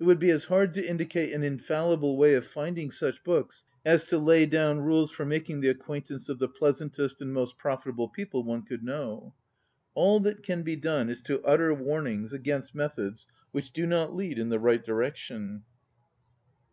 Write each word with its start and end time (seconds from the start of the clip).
It 0.00 0.02
would 0.02 0.18
be 0.18 0.30
as 0.30 0.46
hard 0.46 0.74
to 0.74 0.84
indicate 0.84 1.32
an 1.32 1.44
infallible 1.44 2.16
way 2.18 2.34
of 2.34 2.44
finding 2.44 2.90
such 2.90 3.22
books 3.22 3.64
as 3.84 4.02
to 4.06 4.18
lay 4.18 4.44
down 4.44 4.80
rules 4.80 5.12
for 5.12 5.24
making 5.24 5.60
the 5.60 5.68
acquaintance 5.68 6.28
of 6.28 6.40
the 6.40 6.48
pleasantest 6.48 7.22
and 7.22 7.32
most 7.32 7.56
profit 7.56 7.92
able 7.94 8.08
people 8.08 8.42
one 8.42 8.62
could 8.62 8.82
know. 8.82 9.32
All 9.94 10.18
that 10.22 10.42
can 10.42 10.64
be 10.64 10.74
done 10.74 11.08
is 11.08 11.22
to 11.22 11.40
utter 11.44 11.72
warnings 11.72 12.32
against 12.32 12.74
methods 12.74 13.28
which 13.52 13.72
do 13.72 13.86
not 13.86 14.12
lead 14.12 14.40
in 14.40 14.48
the 14.48 14.58
right 14.58 14.84
direction. 14.84 15.62